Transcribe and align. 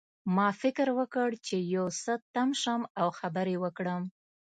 ما 0.35 0.47
فکر 0.61 0.87
وکړ 0.99 1.27
چې 1.45 1.55
یو 1.75 1.85
څه 2.03 2.13
تم 2.33 2.49
شم 2.61 2.81
او 3.01 3.07
خبرې 3.19 3.55
وکړم 3.63 4.03